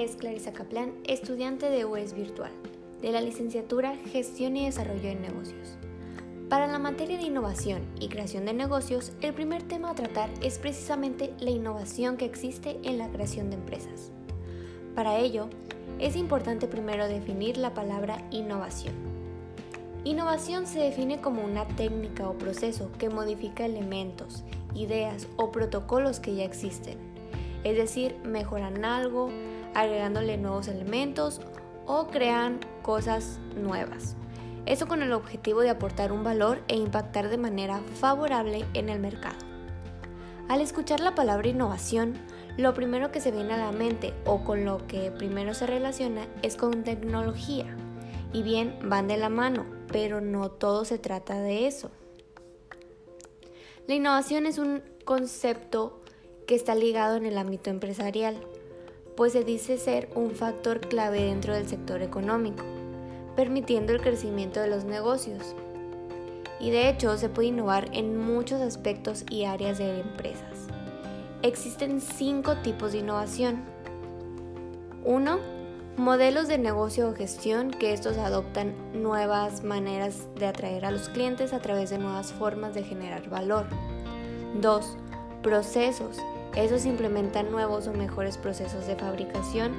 es 0.00 0.14
Clarisa 0.14 0.52
Caplan, 0.52 0.92
estudiante 1.04 1.70
de 1.70 1.84
UES 1.84 2.14
Virtual, 2.14 2.52
de 3.02 3.10
la 3.10 3.20
licenciatura 3.20 3.96
Gestión 4.12 4.56
y 4.56 4.66
Desarrollo 4.66 5.08
de 5.08 5.16
Negocios. 5.16 5.76
Para 6.48 6.66
la 6.66 6.78
materia 6.78 7.16
de 7.16 7.24
innovación 7.24 7.82
y 7.98 8.08
creación 8.08 8.44
de 8.44 8.52
negocios, 8.52 9.12
el 9.22 9.34
primer 9.34 9.62
tema 9.64 9.90
a 9.90 9.94
tratar 9.94 10.30
es 10.40 10.58
precisamente 10.58 11.34
la 11.40 11.50
innovación 11.50 12.16
que 12.16 12.26
existe 12.26 12.78
en 12.84 12.98
la 12.98 13.08
creación 13.08 13.50
de 13.50 13.56
empresas. 13.56 14.12
Para 14.94 15.18
ello, 15.18 15.48
es 15.98 16.14
importante 16.14 16.68
primero 16.68 17.08
definir 17.08 17.56
la 17.56 17.74
palabra 17.74 18.24
innovación. 18.30 18.94
Innovación 20.04 20.66
se 20.66 20.78
define 20.78 21.20
como 21.20 21.44
una 21.44 21.66
técnica 21.66 22.28
o 22.28 22.38
proceso 22.38 22.90
que 22.98 23.10
modifica 23.10 23.66
elementos, 23.66 24.44
ideas 24.74 25.26
o 25.36 25.50
protocolos 25.50 26.20
que 26.20 26.36
ya 26.36 26.44
existen, 26.44 26.98
es 27.64 27.76
decir, 27.76 28.16
mejoran 28.24 28.84
algo, 28.84 29.30
agregándole 29.80 30.36
nuevos 30.36 30.68
elementos 30.68 31.40
o 31.86 32.08
crean 32.08 32.60
cosas 32.82 33.38
nuevas. 33.56 34.16
Eso 34.66 34.86
con 34.86 35.02
el 35.02 35.12
objetivo 35.12 35.60
de 35.60 35.70
aportar 35.70 36.12
un 36.12 36.24
valor 36.24 36.62
e 36.68 36.76
impactar 36.76 37.28
de 37.28 37.38
manera 37.38 37.80
favorable 37.94 38.64
en 38.74 38.88
el 38.88 39.00
mercado. 39.00 39.38
Al 40.48 40.60
escuchar 40.60 41.00
la 41.00 41.14
palabra 41.14 41.48
innovación, 41.48 42.14
lo 42.56 42.74
primero 42.74 43.12
que 43.12 43.20
se 43.20 43.30
viene 43.30 43.54
a 43.54 43.58
la 43.58 43.72
mente 43.72 44.12
o 44.26 44.44
con 44.44 44.64
lo 44.64 44.86
que 44.86 45.10
primero 45.10 45.54
se 45.54 45.66
relaciona 45.66 46.26
es 46.42 46.56
con 46.56 46.84
tecnología. 46.84 47.76
Y 48.32 48.42
bien, 48.42 48.78
van 48.82 49.08
de 49.08 49.16
la 49.16 49.28
mano, 49.28 49.64
pero 49.90 50.20
no 50.20 50.50
todo 50.50 50.84
se 50.84 50.98
trata 50.98 51.40
de 51.40 51.66
eso. 51.66 51.90
La 53.86 53.94
innovación 53.94 54.44
es 54.44 54.58
un 54.58 54.82
concepto 55.04 56.02
que 56.46 56.54
está 56.54 56.74
ligado 56.74 57.16
en 57.16 57.24
el 57.24 57.38
ámbito 57.38 57.70
empresarial, 57.70 58.38
pues 59.18 59.32
se 59.32 59.42
dice 59.42 59.78
ser 59.78 60.08
un 60.14 60.30
factor 60.30 60.78
clave 60.78 61.24
dentro 61.24 61.52
del 61.52 61.66
sector 61.66 62.02
económico 62.02 62.62
permitiendo 63.34 63.92
el 63.92 64.00
crecimiento 64.00 64.60
de 64.60 64.68
los 64.68 64.84
negocios. 64.84 65.56
Y 66.60 66.70
de 66.70 66.88
hecho 66.88 67.16
se 67.18 67.28
puede 67.28 67.48
innovar 67.48 67.88
en 67.92 68.16
muchos 68.16 68.60
aspectos 68.60 69.24
y 69.28 69.44
áreas 69.44 69.78
de 69.78 70.00
empresas. 70.00 70.68
Existen 71.42 72.00
cinco 72.00 72.58
tipos 72.58 72.92
de 72.92 72.98
innovación. 72.98 73.64
1. 75.04 75.38
Modelos 75.96 76.46
de 76.46 76.58
negocio 76.58 77.08
o 77.08 77.14
gestión 77.14 77.72
que 77.72 77.92
estos 77.92 78.18
adoptan 78.18 78.74
nuevas 78.92 79.64
maneras 79.64 80.28
de 80.36 80.46
atraer 80.46 80.84
a 80.84 80.92
los 80.92 81.08
clientes 81.08 81.52
a 81.52 81.58
través 81.58 81.90
de 81.90 81.98
nuevas 81.98 82.32
formas 82.32 82.72
de 82.72 82.84
generar 82.84 83.28
valor. 83.28 83.66
2. 84.60 84.96
Procesos. 85.42 86.18
Esos 86.58 86.86
implementan 86.86 87.52
nuevos 87.52 87.86
o 87.86 87.92
mejores 87.92 88.36
procesos 88.36 88.88
de 88.88 88.96
fabricación 88.96 89.74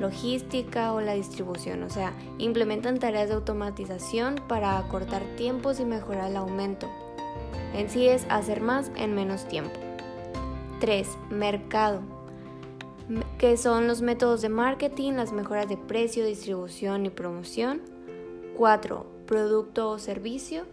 logística 0.00 0.94
o 0.94 1.02
la 1.02 1.12
distribución, 1.12 1.82
o 1.82 1.90
sea, 1.90 2.14
implementan 2.38 2.98
tareas 2.98 3.28
de 3.28 3.34
automatización 3.34 4.36
para 4.48 4.78
acortar 4.78 5.22
tiempos 5.36 5.78
y 5.78 5.84
mejorar 5.84 6.30
el 6.30 6.38
aumento. 6.38 6.88
En 7.74 7.90
sí 7.90 8.08
es 8.08 8.24
hacer 8.30 8.62
más 8.62 8.90
en 8.96 9.14
menos 9.14 9.46
tiempo. 9.46 9.78
3. 10.80 11.06
Mercado, 11.28 12.00
que 13.36 13.58
son 13.58 13.86
los 13.86 14.00
métodos 14.00 14.40
de 14.40 14.48
marketing, 14.48 15.12
las 15.12 15.32
mejoras 15.32 15.68
de 15.68 15.76
precio, 15.76 16.24
distribución 16.24 17.04
y 17.04 17.10
promoción. 17.10 17.82
4. 18.56 19.06
Producto 19.26 19.90
o 19.90 19.98
servicio. 19.98 20.64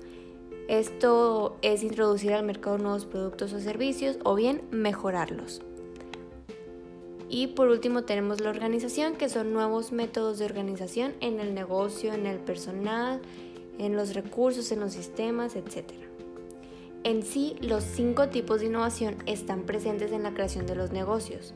Esto 0.69 1.57
es 1.63 1.81
introducir 1.81 2.31
al 2.31 2.45
mercado 2.45 2.77
nuevos 2.77 3.07
productos 3.07 3.53
o 3.53 3.59
servicios 3.59 4.19
o 4.23 4.35
bien 4.35 4.61
mejorarlos. 4.69 5.63
Y 7.27 7.47
por 7.47 7.69
último 7.69 8.03
tenemos 8.03 8.39
la 8.39 8.51
organización, 8.51 9.15
que 9.15 9.29
son 9.29 9.51
nuevos 9.51 9.91
métodos 9.91 10.37
de 10.37 10.45
organización 10.45 11.15
en 11.21 11.39
el 11.39 11.55
negocio, 11.55 12.13
en 12.13 12.27
el 12.27 12.37
personal, 12.37 13.19
en 13.79 13.95
los 13.95 14.13
recursos, 14.13 14.71
en 14.71 14.81
los 14.81 14.93
sistemas, 14.93 15.55
etc. 15.55 15.91
En 17.03 17.23
sí, 17.23 17.55
los 17.61 17.83
cinco 17.83 18.29
tipos 18.29 18.59
de 18.59 18.67
innovación 18.67 19.17
están 19.25 19.63
presentes 19.63 20.11
en 20.11 20.21
la 20.21 20.35
creación 20.35 20.67
de 20.67 20.75
los 20.75 20.91
negocios, 20.91 21.55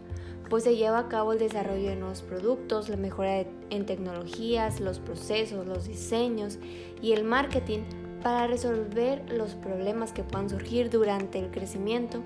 pues 0.50 0.64
se 0.64 0.76
lleva 0.76 0.98
a 0.98 1.08
cabo 1.08 1.34
el 1.34 1.40
desarrollo 1.40 1.90
de 1.90 1.98
nuevos 1.98 2.24
productos, 2.24 2.90
la 2.90 2.98
mejora 2.98 3.46
en 3.70 3.86
tecnologías, 3.86 4.80
los 4.80 4.98
procesos, 4.98 5.68
los 5.68 5.88
diseños 5.88 6.58
y 7.00 7.12
el 7.12 7.24
marketing 7.24 7.82
para 8.24 8.48
resolver 8.48 9.30
los 9.30 9.54
problemas 9.56 10.14
que 10.14 10.24
puedan 10.24 10.50
surgir 10.50 10.90
durante 10.90 11.38
el 11.40 11.52
crecimiento 11.52 12.24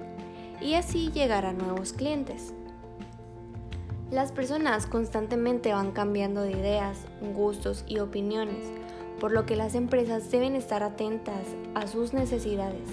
y 0.61 0.75
así 0.75 1.11
llegar 1.11 1.45
a 1.45 1.53
nuevos 1.53 1.91
clientes. 1.91 2.53
Las 4.11 4.31
personas 4.31 4.85
constantemente 4.85 5.73
van 5.73 5.91
cambiando 5.91 6.43
de 6.43 6.51
ideas, 6.51 6.99
gustos 7.33 7.83
y 7.87 7.99
opiniones, 7.99 8.71
por 9.19 9.31
lo 9.31 9.45
que 9.45 9.55
las 9.55 9.75
empresas 9.75 10.31
deben 10.31 10.55
estar 10.55 10.83
atentas 10.83 11.43
a 11.73 11.87
sus 11.87 12.13
necesidades, 12.13 12.87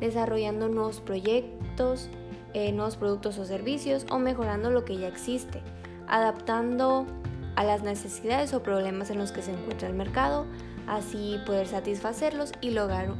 desarrollando 0.00 0.68
nuevos 0.68 1.00
proyectos, 1.00 2.10
eh, 2.52 2.72
nuevos 2.72 2.96
productos 2.96 3.38
o 3.38 3.44
servicios 3.44 4.04
o 4.10 4.18
mejorando 4.18 4.70
lo 4.70 4.84
que 4.84 4.98
ya 4.98 5.06
existe, 5.06 5.62
adaptando 6.08 7.06
a 7.54 7.64
las 7.64 7.82
necesidades 7.82 8.52
o 8.52 8.62
problemas 8.62 9.10
en 9.10 9.18
los 9.18 9.32
que 9.32 9.42
se 9.42 9.52
encuentra 9.52 9.88
el 9.88 9.94
mercado, 9.94 10.44
así 10.88 11.38
poder 11.46 11.66
satisfacerlos 11.66 12.52
y 12.60 12.70
lograr, 12.70 13.14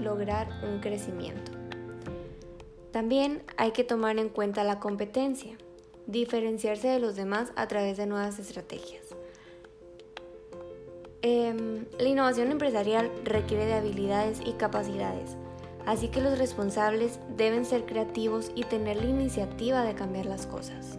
lograr 0.00 0.48
un 0.62 0.80
crecimiento. 0.80 1.52
También 2.92 3.42
hay 3.56 3.72
que 3.72 3.82
tomar 3.82 4.18
en 4.18 4.28
cuenta 4.28 4.62
la 4.62 4.78
competencia 4.78 5.56
diferenciarse 6.06 6.88
de 6.88 6.98
los 6.98 7.16
demás 7.16 7.52
a 7.56 7.66
través 7.66 7.96
de 7.96 8.06
nuevas 8.06 8.38
estrategias. 8.38 9.02
Em, 11.22 11.86
la 11.98 12.08
innovación 12.08 12.50
empresarial 12.50 13.10
requiere 13.24 13.64
de 13.64 13.74
habilidades 13.74 14.40
y 14.44 14.52
capacidades, 14.52 15.36
así 15.86 16.08
que 16.08 16.20
los 16.20 16.38
responsables 16.38 17.18
deben 17.36 17.64
ser 17.64 17.86
creativos 17.86 18.52
y 18.54 18.64
tener 18.64 18.98
la 18.98 19.08
iniciativa 19.08 19.82
de 19.82 19.94
cambiar 19.94 20.26
las 20.26 20.46
cosas. 20.46 20.98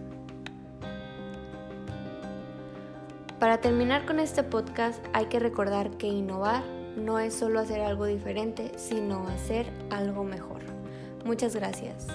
Para 3.46 3.60
terminar 3.60 4.06
con 4.06 4.18
este 4.18 4.42
podcast 4.42 4.98
hay 5.12 5.26
que 5.26 5.38
recordar 5.38 5.90
que 5.98 6.08
innovar 6.08 6.64
no 6.96 7.20
es 7.20 7.32
solo 7.32 7.60
hacer 7.60 7.80
algo 7.80 8.04
diferente, 8.04 8.72
sino 8.76 9.28
hacer 9.28 9.70
algo 9.88 10.24
mejor. 10.24 10.62
Muchas 11.24 11.54
gracias. 11.54 12.08